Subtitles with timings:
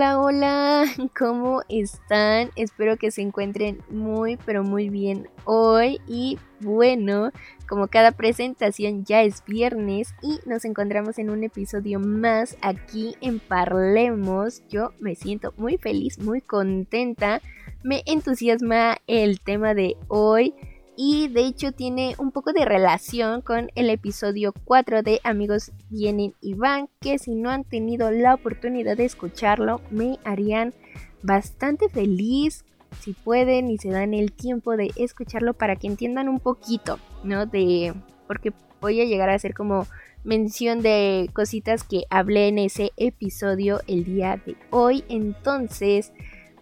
[0.00, 0.84] Hola, hola,
[1.18, 2.52] ¿cómo están?
[2.56, 6.00] Espero que se encuentren muy, pero muy bien hoy.
[6.08, 7.32] Y bueno,
[7.68, 13.40] como cada presentación ya es viernes y nos encontramos en un episodio más aquí en
[13.40, 14.62] Parlemos.
[14.70, 17.42] Yo me siento muy feliz, muy contenta.
[17.82, 20.54] Me entusiasma el tema de hoy
[21.02, 26.34] y de hecho tiene un poco de relación con el episodio 4 de Amigos Vienen
[26.42, 30.74] y Van, que si no han tenido la oportunidad de escucharlo, me harían
[31.22, 32.66] bastante feliz
[32.98, 37.46] si pueden y se dan el tiempo de escucharlo para que entiendan un poquito, ¿no?
[37.46, 37.94] De
[38.26, 39.86] porque voy a llegar a hacer como
[40.22, 45.04] mención de cositas que hablé en ese episodio el día de hoy.
[45.08, 46.12] Entonces,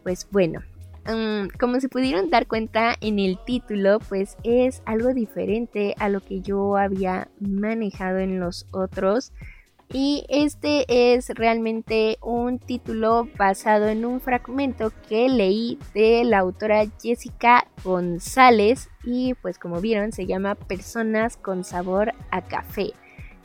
[0.04, 0.60] pues bueno,
[1.58, 6.42] Como se pudieron dar cuenta en el título, pues es algo diferente a lo que
[6.42, 9.32] yo había manejado en los otros.
[9.90, 16.84] Y este es realmente un título basado en un fragmento que leí de la autora
[17.00, 22.92] Jessica González y pues como vieron se llama Personas con sabor a café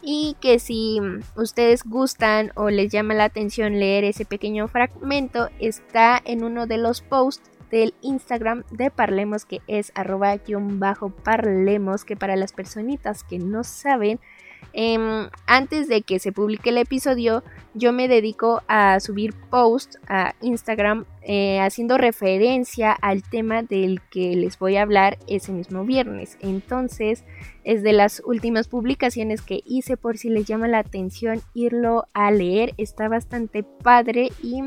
[0.04, 1.00] y que si
[1.36, 6.78] ustedes gustan o les llama la atención leer ese pequeño fragmento está en uno de
[6.78, 13.24] los posts del Instagram de Parlemos que es arroba bajo parlemos que para las personitas
[13.24, 14.20] que no saben
[14.74, 20.36] em, antes de que se publique el episodio yo me dedico a subir posts a
[20.42, 26.38] Instagram eh, haciendo referencia al tema del que les voy a hablar ese mismo viernes.
[26.42, 27.24] Entonces
[27.64, 32.30] es de las últimas publicaciones que hice por si les llama la atención irlo a
[32.30, 32.76] leer.
[32.78, 34.62] Está bastante padre y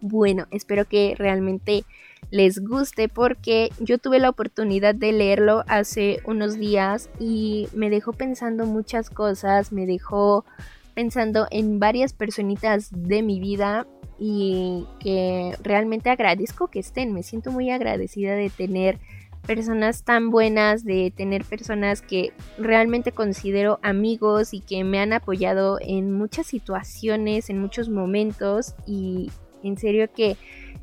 [0.00, 1.84] bueno espero que realmente
[2.30, 8.12] les guste porque yo tuve la oportunidad de leerlo hace unos días y me dejó
[8.12, 10.44] pensando muchas cosas, me dejó
[10.94, 13.86] pensando en varias personitas de mi vida
[14.18, 18.98] y que realmente agradezco que estén, me siento muy agradecida de tener
[19.46, 25.78] personas tan buenas, de tener personas que realmente considero amigos y que me han apoyado
[25.80, 29.30] en muchas situaciones, en muchos momentos y
[29.64, 30.36] en serio que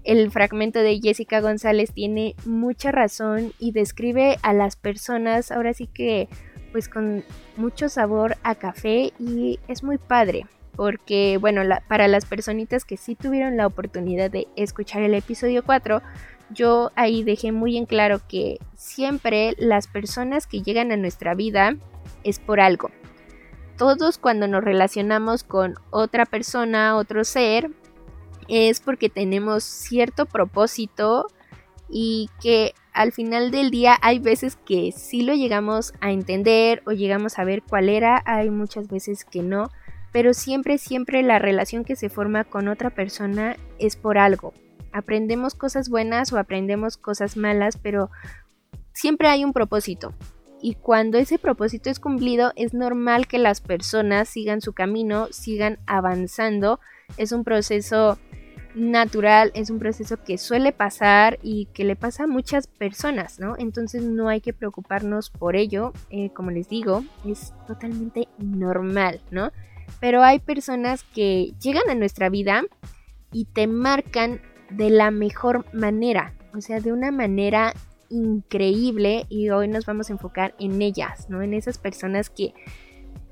[0.09, 5.87] el fragmento de Jessica González tiene mucha razón y describe a las personas ahora sí
[5.87, 6.27] que
[6.71, 7.23] pues con
[7.57, 13.15] mucho sabor a café y es muy padre porque bueno para las personitas que sí
[13.15, 16.01] tuvieron la oportunidad de escuchar el episodio 4
[16.49, 21.75] yo ahí dejé muy en claro que siempre las personas que llegan a nuestra vida
[22.23, 22.89] es por algo.
[23.77, 27.69] Todos cuando nos relacionamos con otra persona, otro ser,
[28.49, 31.27] es porque tenemos cierto propósito
[31.89, 36.91] y que al final del día hay veces que sí lo llegamos a entender o
[36.91, 39.69] llegamos a ver cuál era, hay muchas veces que no,
[40.11, 44.53] pero siempre, siempre la relación que se forma con otra persona es por algo.
[44.91, 48.09] Aprendemos cosas buenas o aprendemos cosas malas, pero
[48.93, 50.13] siempre hay un propósito.
[50.61, 55.79] Y cuando ese propósito es cumplido, es normal que las personas sigan su camino, sigan
[55.85, 56.79] avanzando.
[57.17, 58.17] Es un proceso
[58.75, 63.55] natural, es un proceso que suele pasar y que le pasa a muchas personas, ¿no?
[63.57, 69.51] Entonces no hay que preocuparnos por ello, eh, como les digo, es totalmente normal, ¿no?
[69.99, 72.63] Pero hay personas que llegan a nuestra vida
[73.31, 77.73] y te marcan de la mejor manera, o sea, de una manera
[78.09, 81.41] increíble y hoy nos vamos a enfocar en ellas, ¿no?
[81.41, 82.53] En esas personas que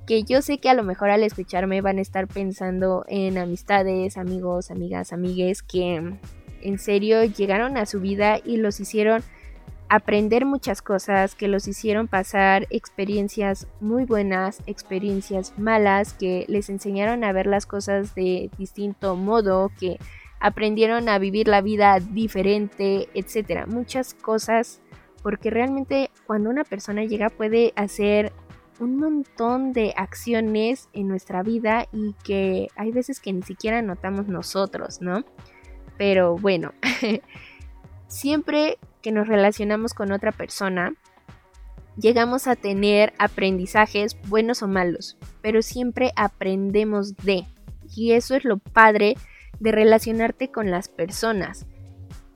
[0.07, 4.17] que yo sé que a lo mejor al escucharme van a estar pensando en amistades,
[4.17, 6.17] amigos, amigas, amigues que
[6.61, 9.21] en serio llegaron a su vida y los hicieron
[9.89, 17.23] aprender muchas cosas, que los hicieron pasar experiencias muy buenas, experiencias malas, que les enseñaron
[17.25, 19.97] a ver las cosas de distinto modo, que
[20.39, 23.65] aprendieron a vivir la vida diferente, etcétera.
[23.65, 24.81] Muchas cosas
[25.21, 28.31] porque realmente cuando una persona llega puede hacer
[28.79, 34.27] un montón de acciones en nuestra vida y que hay veces que ni siquiera notamos
[34.27, 35.23] nosotros, ¿no?
[35.97, 36.73] Pero bueno,
[38.07, 40.93] siempre que nos relacionamos con otra persona,
[41.97, 47.45] llegamos a tener aprendizajes buenos o malos, pero siempre aprendemos de.
[47.95, 49.15] Y eso es lo padre
[49.59, 51.65] de relacionarte con las personas.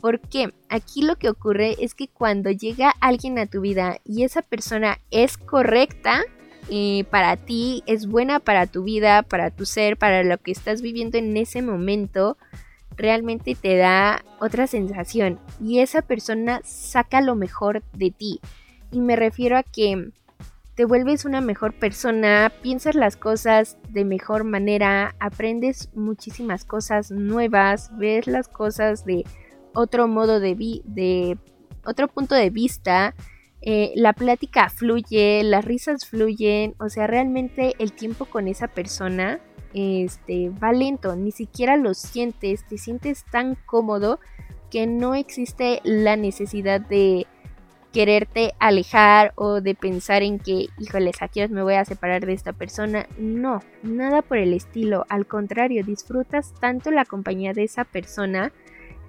[0.01, 4.41] Porque aquí lo que ocurre es que cuando llega alguien a tu vida y esa
[4.41, 6.23] persona es correcta,
[6.69, 10.81] eh, para ti, es buena para tu vida, para tu ser, para lo que estás
[10.81, 12.37] viviendo en ese momento,
[12.95, 18.39] realmente te da otra sensación y esa persona saca lo mejor de ti.
[18.91, 20.11] Y me refiero a que
[20.75, 27.91] te vuelves una mejor persona, piensas las cosas de mejor manera, aprendes muchísimas cosas nuevas,
[27.97, 29.25] ves las cosas de
[29.73, 31.37] otro modo de, vi de
[31.85, 33.15] otro punto de vista,
[33.61, 39.39] eh, la plática fluye, las risas fluyen, o sea, realmente el tiempo con esa persona
[39.73, 44.19] este, va lento, ni siquiera lo sientes, te sientes tan cómodo
[44.69, 47.27] que no existe la necesidad de
[47.91, 52.53] quererte alejar o de pensar en que, híjoles, aquí me voy a separar de esta
[52.53, 53.05] persona.
[53.17, 55.05] No, nada por el estilo.
[55.09, 58.53] Al contrario, disfrutas tanto la compañía de esa persona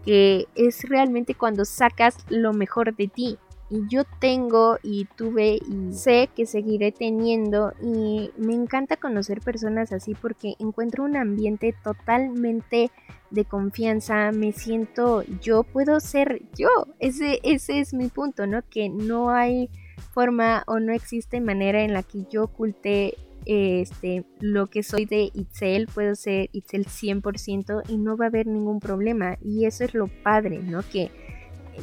[0.04, 3.38] que es realmente cuando sacas lo mejor de ti.
[3.70, 9.93] Y yo tengo y tuve y sé que seguiré teniendo y me encanta conocer personas
[9.93, 12.90] así porque encuentro un ambiente totalmente
[13.31, 16.69] de confianza, me siento yo, puedo ser yo,
[16.99, 18.60] ese, ese es mi punto, ¿no?
[18.69, 19.70] Que no hay
[20.12, 23.16] forma o no existe manera en la que yo oculte
[23.46, 28.46] este, lo que soy de Itzel, puedo ser Itzel 100% y no va a haber
[28.46, 29.38] ningún problema.
[29.42, 30.82] Y eso es lo padre, ¿no?
[30.82, 31.10] Que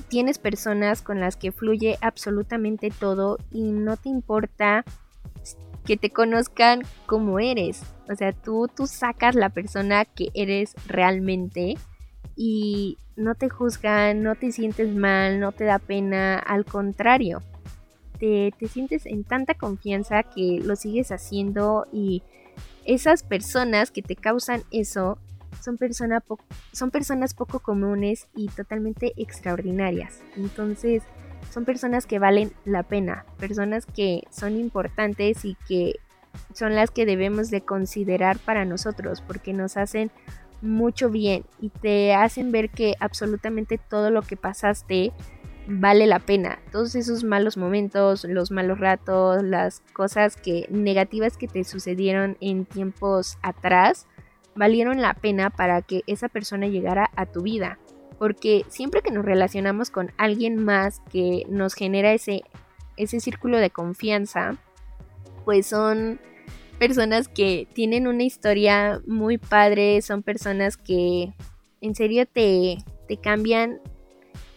[0.08, 4.86] tienes personas con las que fluye absolutamente todo y no te importa
[5.86, 7.82] que te conozcan como eres.
[8.10, 11.76] O sea, tú, tú sacas la persona que eres realmente
[12.36, 17.42] y no te juzgan, no te sientes mal, no te da pena, al contrario.
[18.20, 22.22] Te, te sientes en tanta confianza que lo sigues haciendo y
[22.86, 25.18] esas personas que te causan eso
[25.62, 25.78] son,
[26.74, 30.22] son personas poco comunes y totalmente extraordinarias.
[30.38, 31.04] Entonces,
[31.52, 35.96] son personas que valen la pena, personas que son importantes y que
[36.54, 40.12] son las que debemos de considerar para nosotros porque nos hacen
[40.62, 45.14] mucho bien y te hacen ver que absolutamente todo lo que pasaste
[45.70, 46.60] vale la pena.
[46.72, 52.66] Todos esos malos momentos, los malos ratos, las cosas que negativas que te sucedieron en
[52.66, 54.08] tiempos atrás,
[54.56, 57.78] valieron la pena para que esa persona llegara a tu vida.
[58.18, 62.42] Porque siempre que nos relacionamos con alguien más que nos genera ese,
[62.98, 64.58] ese círculo de confianza,
[65.46, 66.20] pues son
[66.80, 71.32] personas que tienen una historia muy padre, son personas que
[71.82, 72.78] en serio te,
[73.08, 73.80] te cambian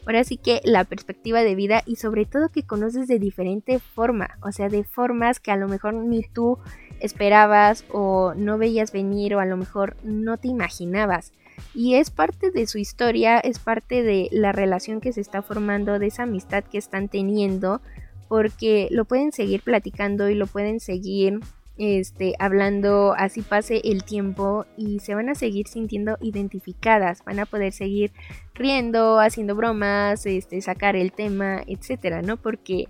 [0.07, 4.39] ahora sí que la perspectiva de vida y sobre todo que conoces de diferente forma,
[4.43, 6.59] o sea, de formas que a lo mejor ni tú
[7.01, 11.33] esperabas o no veías venir o a lo mejor no te imaginabas.
[11.75, 15.99] Y es parte de su historia, es parte de la relación que se está formando,
[15.99, 17.81] de esa amistad que están teniendo,
[18.29, 21.41] porque lo pueden seguir platicando y lo pueden seguir
[21.79, 27.47] este, hablando así pase el tiempo y se van a seguir sintiendo identificadas, van a
[27.47, 28.13] poder seguir
[28.55, 32.37] riendo, haciendo bromas, este, sacar el tema, etcétera, ¿no?
[32.37, 32.89] Porque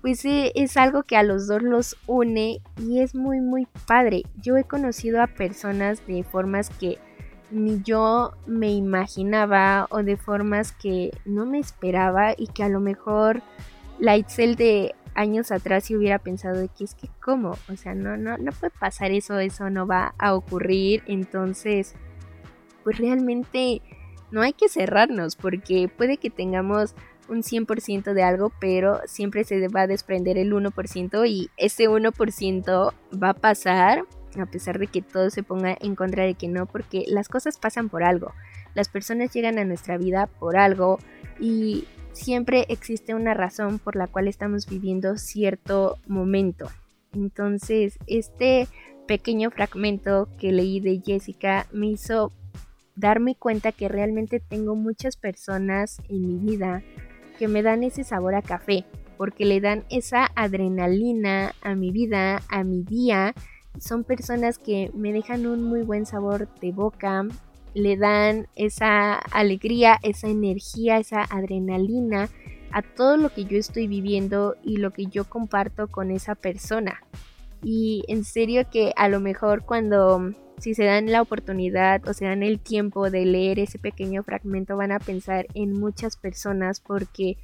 [0.00, 4.22] pues eh, es algo que a los dos los une y es muy muy padre.
[4.40, 6.98] Yo he conocido a personas de formas que
[7.50, 12.80] ni yo me imaginaba o de formas que no me esperaba y que a lo
[12.80, 13.42] mejor
[13.98, 18.16] la de años atrás si hubiera pensado de que es que cómo, o sea, no,
[18.16, 21.94] no, no puede pasar eso, eso no va a ocurrir, entonces,
[22.84, 23.82] pues realmente
[24.30, 26.94] no hay que cerrarnos porque puede que tengamos
[27.28, 32.94] un 100% de algo, pero siempre se va a desprender el 1% y ese 1%
[33.22, 34.04] va a pasar
[34.40, 37.58] a pesar de que todo se ponga en contra de que no, porque las cosas
[37.58, 38.32] pasan por algo.
[38.74, 40.98] Las personas llegan a nuestra vida por algo
[41.38, 46.68] y siempre existe una razón por la cual estamos viviendo cierto momento.
[47.14, 48.68] Entonces, este
[49.06, 52.32] pequeño fragmento que leí de Jessica me hizo
[52.96, 56.82] darme cuenta que realmente tengo muchas personas en mi vida
[57.38, 58.84] que me dan ese sabor a café,
[59.16, 63.34] porque le dan esa adrenalina a mi vida, a mi día.
[63.78, 67.26] Son personas que me dejan un muy buen sabor de boca,
[67.74, 72.28] le dan esa alegría, esa energía, esa adrenalina
[72.70, 77.02] a todo lo que yo estoy viviendo y lo que yo comparto con esa persona.
[77.62, 82.24] Y en serio que a lo mejor cuando si se dan la oportunidad o se
[82.24, 87.36] dan el tiempo de leer ese pequeño fragmento van a pensar en muchas personas porque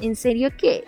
[0.00, 0.84] en serio que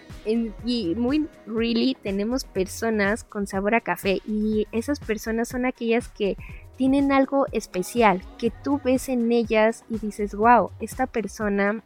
[0.65, 6.37] y muy really tenemos personas con sabor a café y esas personas son aquellas que
[6.79, 11.83] tienen algo especial que tú ves en ellas y dices wow esta persona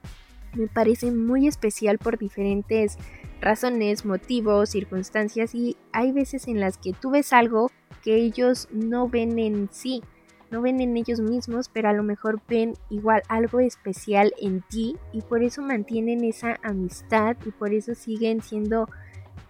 [0.55, 2.99] me parece muy especial por diferentes
[3.41, 7.71] razones, motivos, circunstancias y hay veces en las que tú ves algo
[8.03, 10.03] que ellos no ven en sí,
[10.51, 14.97] no ven en ellos mismos, pero a lo mejor ven igual algo especial en ti
[15.13, 18.89] y por eso mantienen esa amistad y por eso siguen siendo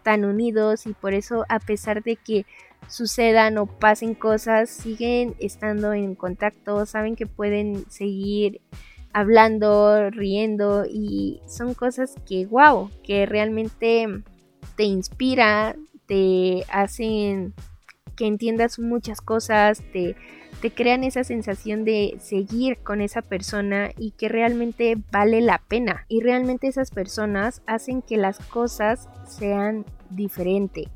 [0.03, 2.47] tan unidos y por eso a pesar de que
[2.89, 8.61] sucedan o pasen cosas, siguen estando en contacto, saben que pueden seguir
[9.13, 14.07] hablando, riendo y son cosas que, wow, que realmente
[14.77, 17.55] te inspira, te hacen
[18.17, 20.17] que entiendas muchas cosas, te,
[20.61, 26.05] te crean esa sensación de seguir con esa persona y que realmente vale la pena.
[26.09, 30.87] Y realmente esas personas hacen que las cosas sean diferentes.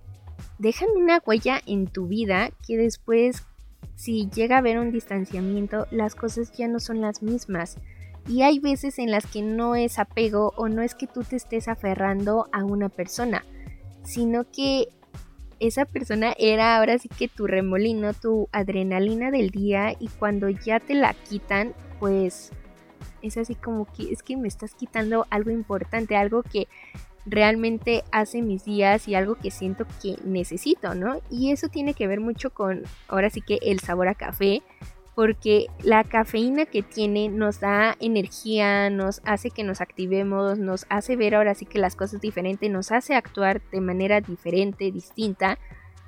[0.59, 3.45] Dejan una huella en tu vida que después,
[3.95, 7.79] si llega a haber un distanciamiento, las cosas ya no son las mismas.
[8.29, 11.37] Y hay veces en las que no es apego o no es que tú te
[11.37, 13.45] estés aferrando a una persona,
[14.03, 14.89] sino que
[15.61, 20.81] esa persona era ahora sí que tu remolino, tu adrenalina del día y cuando ya
[20.81, 22.51] te la quitan, pues
[23.23, 26.69] es así como que es que me estás quitando algo importante, algo que
[27.27, 31.21] realmente hace mis días y algo que siento que necesito, ¿no?
[31.31, 34.63] Y eso tiene que ver mucho con ahora sí que el sabor a café,
[35.17, 41.17] porque la cafeína que tiene nos da energía, nos hace que nos activemos, nos hace
[41.17, 45.59] ver ahora sí que las cosas diferentes, nos hace actuar de manera diferente, distinta.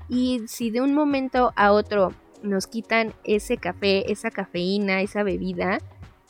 [0.09, 5.79] Y si de un momento a otro nos quitan ese café, esa cafeína, esa bebida,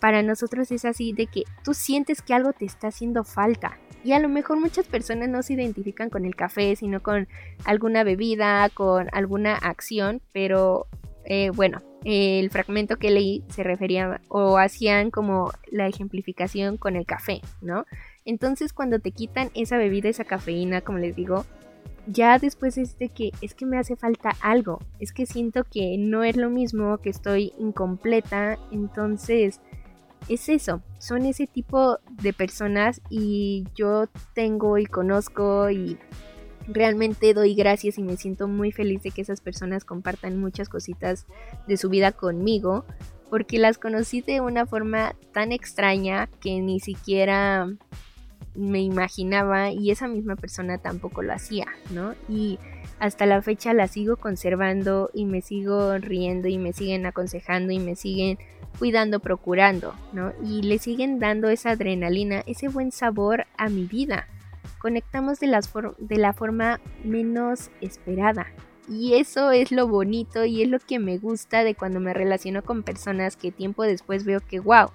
[0.00, 3.78] para nosotros es así de que tú sientes que algo te está haciendo falta.
[4.04, 7.28] Y a lo mejor muchas personas no se identifican con el café, sino con
[7.64, 10.86] alguna bebida, con alguna acción, pero
[11.24, 17.06] eh, bueno, el fragmento que leí se refería o hacían como la ejemplificación con el
[17.06, 17.84] café, ¿no?
[18.24, 21.44] Entonces cuando te quitan esa bebida, esa cafeína, como les digo,
[22.06, 25.96] ya después es de que es que me hace falta algo, es que siento que
[25.98, 29.60] no es lo mismo, que estoy incompleta, entonces
[30.28, 35.98] es eso, son ese tipo de personas y yo tengo y conozco y
[36.66, 41.26] realmente doy gracias y me siento muy feliz de que esas personas compartan muchas cositas
[41.66, 42.84] de su vida conmigo,
[43.30, 47.68] porque las conocí de una forma tan extraña que ni siquiera
[48.54, 52.14] me imaginaba y esa misma persona tampoco lo hacía, ¿no?
[52.28, 52.58] Y
[52.98, 57.78] hasta la fecha la sigo conservando y me sigo riendo y me siguen aconsejando y
[57.78, 58.38] me siguen
[58.78, 60.32] cuidando, procurando, ¿no?
[60.44, 64.26] Y le siguen dando esa adrenalina, ese buen sabor a mi vida
[64.78, 65.48] conectamos de,
[66.16, 68.46] la forma menos esperada.
[68.88, 72.62] Y eso es lo bonito y es lo que me gusta de cuando me relaciono
[72.62, 74.90] con personas que tiempo después veo que, wow,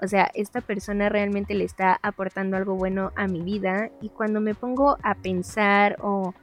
[0.00, 3.90] o sea, esta persona realmente le está aportando algo bueno a mi vida.
[4.00, 6.34] Y cuando me pongo a pensar o,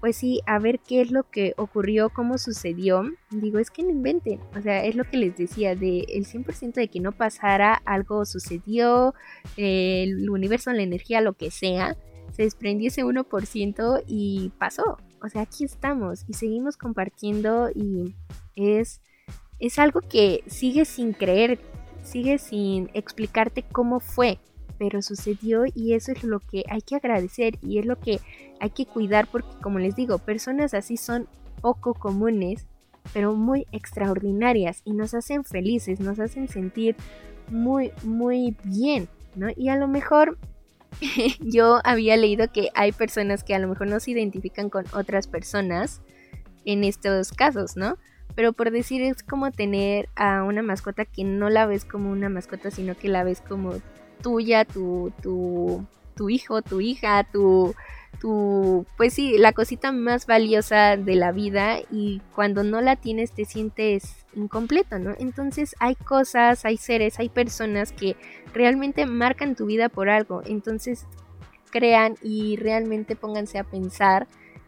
[0.00, 3.90] pues sí, a ver qué es lo que ocurrió, cómo sucedió, digo, es que no
[3.90, 4.40] inventen.
[4.56, 8.24] O sea, es lo que les decía, de el 100% de que no pasara, algo
[8.24, 9.14] sucedió,
[9.56, 11.96] el universo, la energía, lo que sea
[12.32, 14.98] se desprendió ese 1% y pasó.
[15.22, 18.14] O sea, aquí estamos y seguimos compartiendo y
[18.56, 19.00] es,
[19.58, 21.60] es algo que sigue sin creer,
[22.02, 24.38] sigue sin explicarte cómo fue,
[24.80, 28.18] pero sucedió y eso es lo que hay que agradecer y es lo que
[28.60, 31.28] hay que cuidar porque como les digo, personas así son
[31.60, 32.66] poco comunes,
[33.12, 36.96] pero muy extraordinarias y nos hacen felices, nos hacen sentir
[37.50, 39.06] muy, muy bien,
[39.36, 39.48] ¿no?
[39.54, 40.38] Y a lo mejor
[41.40, 45.26] yo había leído que hay personas que a lo mejor no se identifican con otras
[45.26, 46.00] personas
[46.64, 47.98] en estos casos, ¿no?
[48.34, 52.30] Pero por decir es como tener a una mascota que no la ves como una
[52.30, 53.74] mascota, sino que la ves como
[54.22, 55.84] tuya, tu, tu,
[56.14, 57.74] tu hijo, tu hija, tu,
[58.20, 63.32] tu, pues sí, la cosita más valiosa de la vida y cuando no la tienes
[63.32, 65.14] te sientes incompleto, ¿no?
[65.18, 68.16] Entonces hay cosas, hay seres, hay personas que
[68.52, 71.06] realmente marcan tu vida por algo, entonces
[71.70, 74.26] crean y realmente pónganse a pensar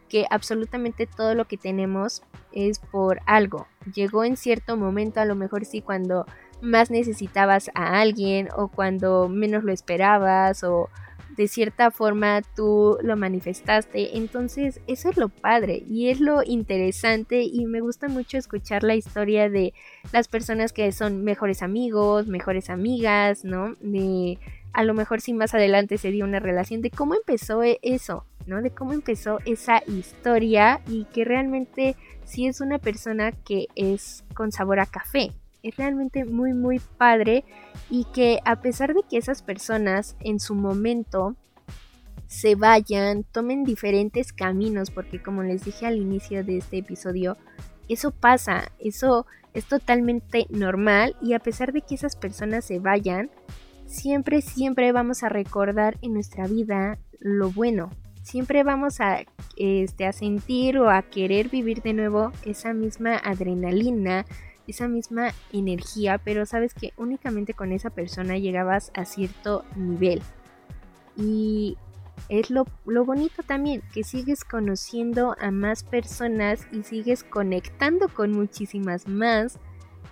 [0.08, 3.66] que absolutamente todo lo que tenemos es por algo.
[3.94, 6.26] Llegó en cierto momento, a lo mejor sí, cuando
[6.62, 10.88] más necesitabas a alguien o cuando menos lo esperabas o
[11.36, 14.16] de cierta forma tú lo manifestaste.
[14.16, 18.94] Entonces eso es lo padre y es lo interesante y me gusta mucho escuchar la
[18.94, 19.74] historia de
[20.12, 23.74] las personas que son mejores amigos, mejores amigas, ¿no?
[23.80, 24.38] De
[24.72, 28.24] a lo mejor si más adelante se dio una relación de cómo empezó e-, eso,
[28.46, 28.62] ¿no?
[28.62, 34.52] De cómo empezó esa historia y que realmente si es una persona que es con
[34.52, 37.44] sabor a café, es realmente muy muy padre
[37.90, 41.36] y que a pesar de que esas personas en su momento
[42.26, 47.36] se vayan, tomen diferentes caminos, porque como les dije al inicio de este episodio,
[47.88, 53.30] eso pasa, eso es totalmente normal y a pesar de que esas personas se vayan,
[53.84, 57.90] siempre, siempre vamos a recordar en nuestra vida lo bueno.
[58.22, 59.24] Siempre vamos a,
[59.56, 64.24] este, a sentir o a querer vivir de nuevo esa misma adrenalina,
[64.66, 70.22] esa misma energía, pero sabes que únicamente con esa persona llegabas a cierto nivel.
[71.16, 71.76] Y
[72.28, 78.32] es lo, lo, bonito también, que sigues conociendo a más personas y sigues conectando con
[78.32, 79.58] muchísimas más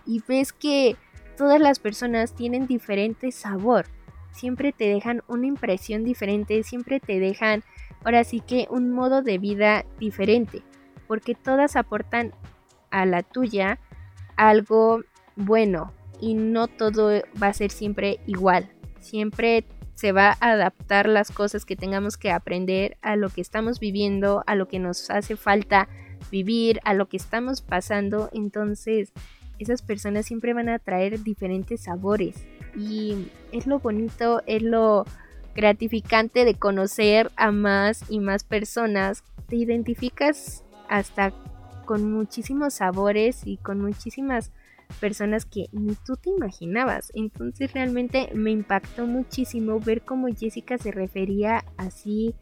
[0.06, 0.96] y ves que
[1.36, 3.86] todas las personas tienen diferente sabor,
[4.32, 7.62] siempre te dejan una impresión diferente, siempre te dejan
[8.04, 10.62] ahora sí que un modo de vida diferente,
[11.06, 12.32] porque todas aportan
[12.90, 13.78] a la tuya
[14.48, 15.02] algo
[15.36, 18.70] bueno y no todo va a ser siempre igual,
[19.00, 23.80] siempre se va a adaptar las cosas que tengamos que aprender a lo que estamos
[23.80, 25.88] viviendo, a lo que nos hace falta
[26.30, 28.30] vivir, a lo que estamos pasando.
[28.32, 29.12] Entonces,
[29.58, 32.46] esas personas siempre van a traer diferentes sabores.
[32.74, 35.04] Y es lo bonito, es lo
[35.54, 39.22] gratificante de conocer a más y más personas.
[39.48, 41.34] Te identificas hasta
[41.90, 44.52] con muchísimos sabores y con muchísimas
[45.00, 47.10] personas que ni tú te imaginabas.
[47.16, 52.36] Entonces realmente me impactó muchísimo ver cómo Jessica se refería así,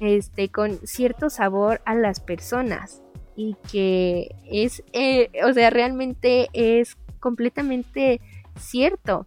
[0.00, 3.00] este, con cierto sabor a las personas.
[3.34, 8.20] Y que es, eh, o sea, realmente es completamente
[8.60, 9.26] cierto.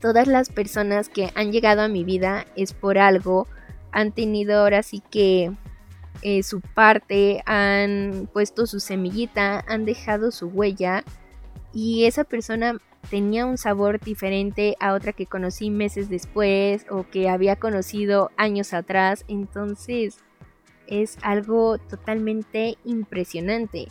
[0.00, 3.48] Todas las personas que han llegado a mi vida es por algo,
[3.92, 5.52] han tenido ahora sí que
[6.22, 11.04] eh, su parte, han puesto su semillita, han dejado su huella
[11.72, 12.78] y esa persona
[13.10, 18.72] tenía un sabor diferente a otra que conocí meses después o que había conocido años
[18.72, 19.24] atrás.
[19.28, 20.18] Entonces
[20.86, 23.88] es algo totalmente impresionante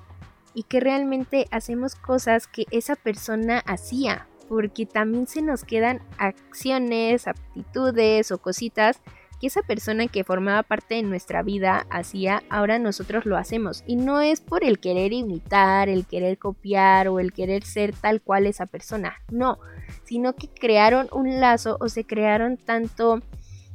[0.53, 7.27] y que realmente hacemos cosas que esa persona hacía porque también se nos quedan acciones,
[7.27, 9.01] aptitudes o cositas
[9.45, 13.83] esa persona que formaba parte de nuestra vida hacía, ahora nosotros lo hacemos.
[13.85, 18.21] Y no es por el querer imitar, el querer copiar o el querer ser tal
[18.21, 19.59] cual esa persona, no,
[20.03, 23.21] sino que crearon un lazo o se crearon tanto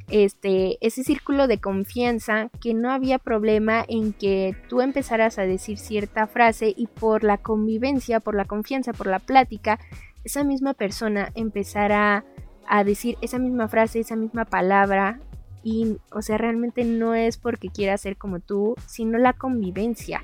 [0.09, 5.77] este, ese círculo de confianza que no había problema en que tú empezaras a decir
[5.77, 9.79] cierta frase y por la convivencia, por la confianza, por la plática,
[10.23, 12.25] esa misma persona empezara
[12.67, 15.19] a decir esa misma frase, esa misma palabra
[15.63, 20.21] y, o sea, realmente no es porque quiera ser como tú, sino la convivencia.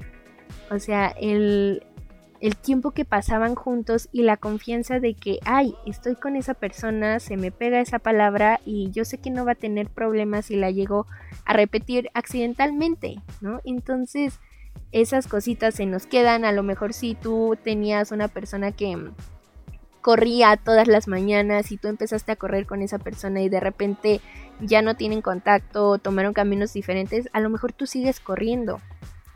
[0.72, 1.84] O sea, el,
[2.40, 7.20] el tiempo que pasaban juntos y la confianza de que, ay, estoy con esa persona,
[7.20, 10.56] se me pega esa palabra y yo sé que no va a tener problemas si
[10.56, 11.08] la llego
[11.46, 13.62] a repetir accidentalmente, ¿no?
[13.64, 14.40] Entonces,
[14.92, 16.46] esas cositas se nos quedan.
[16.46, 18.98] A lo mejor si tú tenías una persona que
[20.02, 24.22] corría todas las mañanas y tú empezaste a correr con esa persona y de repente
[24.60, 28.82] ya no tienen contacto, tomaron caminos diferentes, a lo mejor tú sigues corriendo.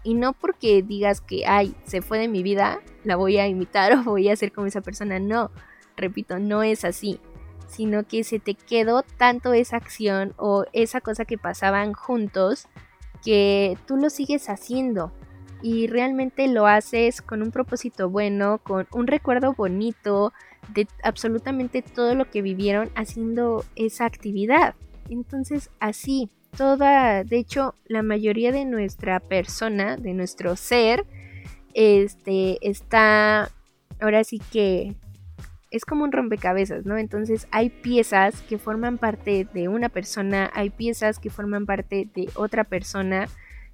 [0.03, 3.93] Y no porque digas que, ay, se fue de mi vida, la voy a imitar
[3.99, 5.19] o voy a ser como esa persona.
[5.19, 5.51] No,
[5.95, 7.19] repito, no es así.
[7.67, 12.67] Sino que se te quedó tanto esa acción o esa cosa que pasaban juntos
[13.23, 15.11] que tú lo sigues haciendo.
[15.61, 20.33] Y realmente lo haces con un propósito bueno, con un recuerdo bonito,
[20.73, 24.75] de absolutamente todo lo que vivieron haciendo esa actividad.
[25.11, 31.05] Entonces así, toda, de hecho, la mayoría de nuestra persona, de nuestro ser,
[31.73, 33.49] este, está,
[33.99, 34.95] ahora sí que
[35.69, 36.97] es como un rompecabezas, ¿no?
[36.97, 42.29] Entonces hay piezas que forman parte de una persona, hay piezas que forman parte de
[42.35, 43.27] otra persona.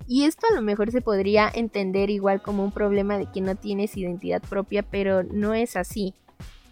[0.07, 3.55] Y esto a lo mejor se podría entender igual como un problema de que no
[3.55, 6.15] tienes identidad propia, pero no es así.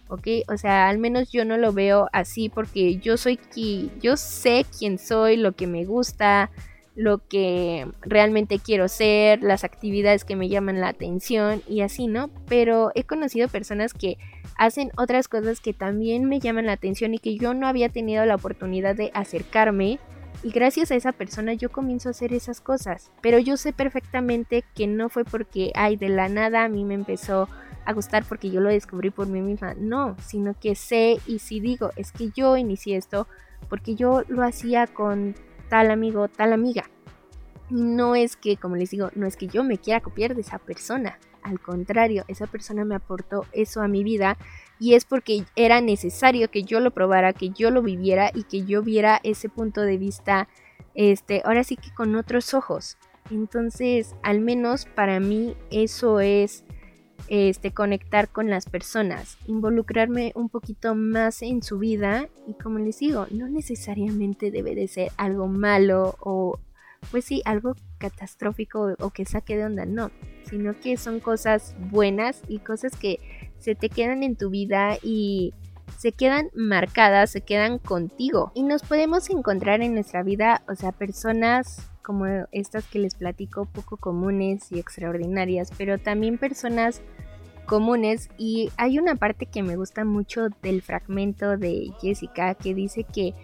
[0.08, 0.26] ¿Ok?
[0.48, 4.64] O sea, al menos yo no lo veo así porque yo soy qui yo sé
[4.78, 6.50] quién soy, lo que me gusta,
[6.96, 12.30] lo que realmente quiero ser, las actividades que me llaman la atención y así, ¿no?
[12.48, 14.16] Pero he conocido personas que
[14.56, 18.24] hacen otras cosas que también me llaman la atención y que yo no había tenido
[18.24, 20.00] la oportunidad de acercarme.
[20.42, 23.10] Y gracias a esa persona yo comienzo a hacer esas cosas.
[23.20, 26.94] Pero yo sé perfectamente que no fue porque, ay, de la nada a mí me
[26.94, 27.48] empezó
[27.86, 29.74] a gustar porque yo lo descubrí por mí misma.
[29.74, 33.26] No, sino que sé y si digo, es que yo inicié esto
[33.70, 35.34] porque yo lo hacía con
[35.70, 36.84] tal amigo, tal amiga.
[37.70, 40.58] No es que, como les digo, no es que yo me quiera copiar de esa
[40.58, 41.18] persona.
[41.42, 44.36] Al contrario, esa persona me aportó eso a mi vida
[44.78, 48.64] y es porque era necesario que yo lo probara, que yo lo viviera y que
[48.64, 50.48] yo viera ese punto de vista
[50.94, 52.96] este, ahora sí que con otros ojos.
[53.30, 56.64] Entonces, al menos para mí eso es
[57.28, 62.98] este, conectar con las personas, involucrarme un poquito más en su vida y como les
[62.98, 66.58] digo, no necesariamente debe de ser algo malo o
[67.10, 70.10] pues sí, algo catastrófico o que saque de onda, no,
[70.48, 73.20] sino que son cosas buenas y cosas que
[73.58, 75.54] se te quedan en tu vida y
[75.98, 78.52] se quedan marcadas, se quedan contigo.
[78.54, 83.64] Y nos podemos encontrar en nuestra vida, o sea, personas como estas que les platico,
[83.66, 87.02] poco comunes y extraordinarias, pero también personas
[87.66, 93.04] comunes y hay una parte que me gusta mucho del fragmento de Jessica que dice
[93.04, 93.34] que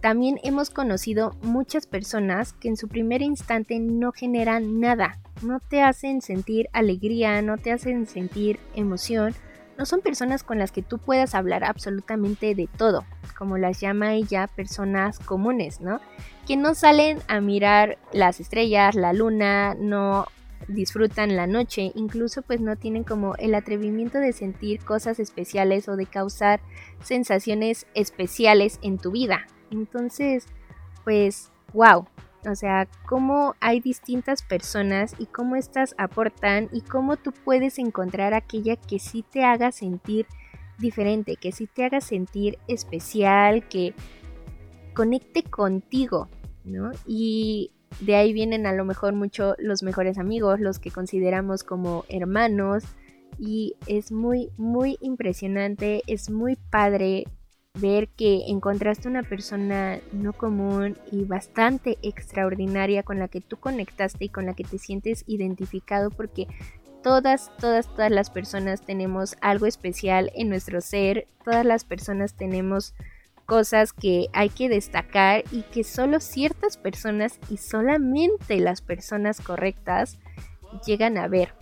[0.00, 5.82] también hemos conocido muchas personas que en su primer instante no generan nada, no te
[5.82, 9.34] hacen sentir alegría, no te hacen sentir emoción,
[9.78, 13.04] no son personas con las que tú puedas hablar absolutamente de todo,
[13.36, 16.00] como las llama ella personas comunes, ¿no?
[16.46, 20.26] Que no salen a mirar las estrellas, la luna, no
[20.68, 25.96] disfrutan la noche, incluso pues no tienen como el atrevimiento de sentir cosas especiales o
[25.96, 26.60] de causar
[27.02, 29.46] sensaciones especiales en tu vida.
[29.70, 30.46] Entonces,
[31.04, 32.06] pues, wow,
[32.46, 38.34] o sea, cómo hay distintas personas y cómo estas aportan y cómo tú puedes encontrar
[38.34, 40.26] aquella que sí te haga sentir
[40.78, 43.94] diferente, que sí te haga sentir especial, que
[44.94, 46.28] conecte contigo,
[46.64, 46.90] ¿no?
[47.06, 52.04] Y de ahí vienen a lo mejor mucho los mejores amigos, los que consideramos como
[52.08, 52.84] hermanos.
[53.38, 57.24] Y es muy, muy impresionante, es muy padre
[57.74, 64.26] ver que encontraste una persona no común y bastante extraordinaria con la que tú conectaste
[64.26, 66.46] y con la que te sientes identificado porque
[67.02, 72.94] todas, todas, todas las personas tenemos algo especial en nuestro ser, todas las personas tenemos
[73.44, 80.18] cosas que hay que destacar y que solo ciertas personas y solamente las personas correctas
[80.86, 81.54] llegan a ver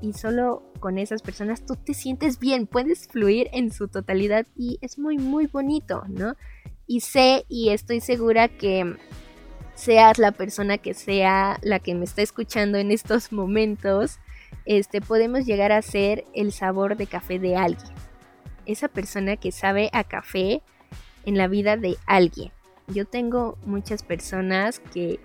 [0.00, 4.78] y solo con esas personas tú te sientes bien, puedes fluir en su totalidad y
[4.82, 6.36] es muy muy bonito, ¿no?
[6.86, 8.96] Y sé y estoy segura que
[9.74, 14.18] seas la persona que sea la que me está escuchando en estos momentos,
[14.64, 17.92] este podemos llegar a ser el sabor de café de alguien.
[18.64, 20.62] Esa persona que sabe a café
[21.24, 22.52] en la vida de alguien.
[22.88, 25.20] Yo tengo muchas personas que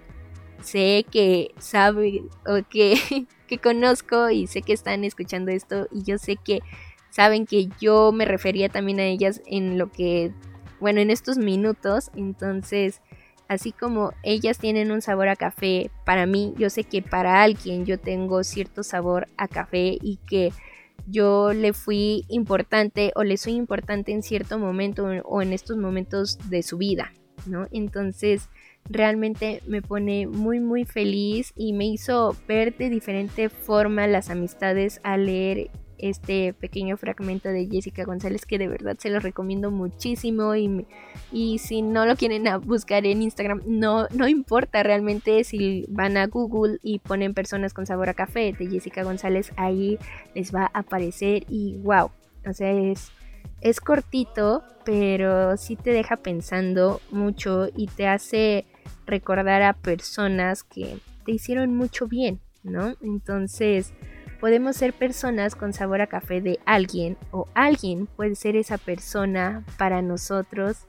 [0.61, 2.95] sé que saben o que,
[3.51, 6.61] que conozco y sé que están escuchando esto y yo sé que
[7.09, 10.31] saben que yo me refería también a ellas en lo que,
[10.79, 13.01] bueno, en estos minutos, entonces,
[13.49, 17.85] así como ellas tienen un sabor a café, para mí, yo sé que para alguien
[17.85, 20.53] yo tengo cierto sabor a café y que
[21.05, 26.37] yo le fui importante o le soy importante en cierto momento o en estos momentos
[26.49, 27.11] de su vida,
[27.45, 27.67] ¿no?
[27.73, 28.47] Entonces,
[28.89, 34.99] realmente me pone muy muy feliz y me hizo ver de diferente forma las amistades
[35.03, 35.69] al leer
[36.01, 40.87] este pequeño fragmento de Jessica González que de verdad se lo recomiendo muchísimo y,
[41.31, 46.27] y si no lo quieren buscar en Instagram no, no importa realmente si van a
[46.27, 49.99] Google y ponen personas con sabor a café de Jessica González ahí
[50.33, 52.09] les va a aparecer y wow
[52.47, 53.11] o sea es
[53.61, 58.65] es cortito pero sí te deja pensando mucho y te hace
[59.05, 62.95] recordar a personas que te hicieron mucho bien, ¿no?
[63.01, 63.93] Entonces,
[64.39, 69.63] podemos ser personas con sabor a café de alguien o alguien puede ser esa persona
[69.77, 70.87] para nosotros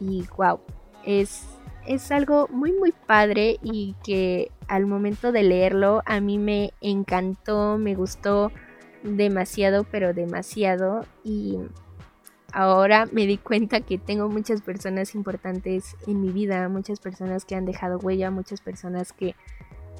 [0.00, 0.60] y wow,
[1.04, 1.46] es,
[1.86, 7.78] es algo muy muy padre y que al momento de leerlo a mí me encantó,
[7.78, 8.50] me gustó
[9.02, 11.58] demasiado, pero demasiado y
[12.56, 17.54] ahora me di cuenta que tengo muchas personas importantes en mi vida, muchas personas que
[17.54, 19.36] han dejado huella, muchas personas que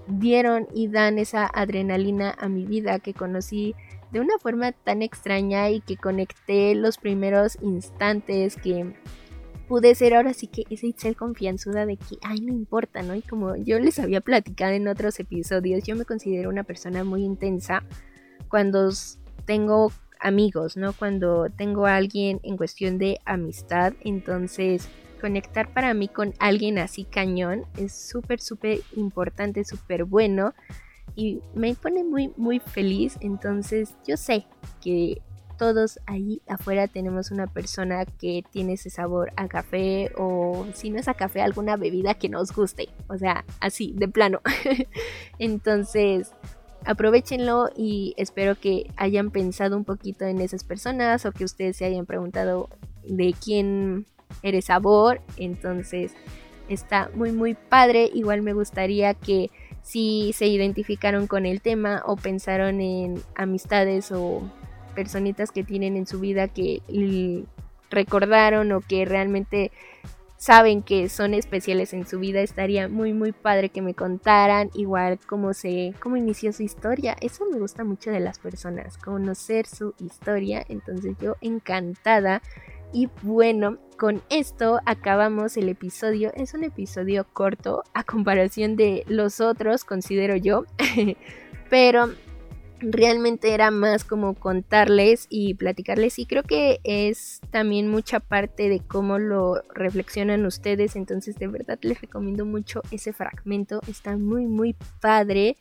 [0.08, 3.74] dieron y dan esa adrenalina a mi vida que conocí
[4.10, 8.94] de una forma tan extraña y que conecté los primeros instantes que
[9.68, 13.14] pude ser ahora sí que esa Itzel confianzuda de que, ay, no importa, ¿no?
[13.14, 17.22] Y como yo les había platicado en otros episodios, yo me considero una persona muy
[17.22, 17.82] intensa
[18.48, 18.88] cuando
[19.44, 20.92] tengo amigos, ¿no?
[20.92, 24.88] Cuando tengo a alguien en cuestión de amistad, entonces
[25.20, 30.54] conectar para mí con alguien así cañón es súper, súper importante, súper bueno
[31.14, 33.16] y me pone muy, muy feliz.
[33.20, 34.46] Entonces yo sé
[34.80, 35.22] que
[35.56, 40.98] todos ahí afuera tenemos una persona que tiene ese sabor a café o si no
[40.98, 42.88] es a café, alguna bebida que nos guste.
[43.08, 44.40] O sea, así, de plano.
[45.38, 46.32] Entonces,
[46.86, 51.84] aprovechenlo y espero que hayan pensado un poquito en esas personas o que ustedes se
[51.84, 52.68] hayan preguntado
[53.04, 54.06] de quién
[54.42, 55.20] eres sabor.
[55.36, 56.12] Entonces,
[56.68, 58.10] está muy muy padre.
[58.14, 59.50] Igual me gustaría que
[59.82, 64.42] si se identificaron con el tema o pensaron en amistades o
[64.94, 66.82] personitas que tienen en su vida que
[67.90, 69.70] recordaron o que realmente
[70.46, 75.18] saben que son especiales en su vida, estaría muy muy padre que me contaran igual
[75.26, 77.16] cómo se cómo inició su historia.
[77.20, 82.42] Eso me gusta mucho de las personas, conocer su historia, entonces yo encantada.
[82.92, 86.30] Y bueno, con esto acabamos el episodio.
[86.34, 90.62] Es un episodio corto a comparación de los otros, considero yo.
[91.70, 92.10] Pero
[92.80, 98.80] realmente era más como contarles y platicarles y creo que es también mucha parte de
[98.80, 104.76] cómo lo reflexionan ustedes entonces de verdad les recomiendo mucho ese fragmento está muy muy
[105.00, 105.56] padre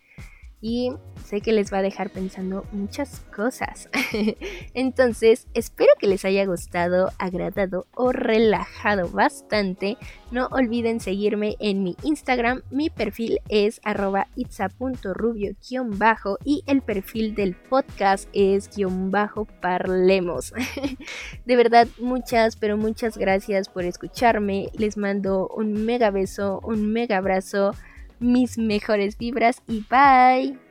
[0.66, 0.92] y
[1.24, 3.88] sé que les va a dejar pensando muchas cosas.
[4.74, 10.00] Entonces, espero que les haya gustado, agradado o relajado bastante.
[10.32, 12.64] No olviden seguirme en mi Instagram.
[12.72, 19.12] Mi perfil es arroba itza.rubio-bajo y el perfil del podcast es guion
[19.62, 20.52] parlemos.
[21.46, 24.70] De verdad, muchas, pero muchas gracias por escucharme.
[24.74, 27.76] Les mando un mega beso, un mega abrazo
[28.20, 30.65] mis mejores vibras y bye.